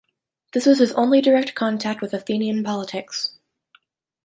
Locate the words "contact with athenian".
1.53-2.63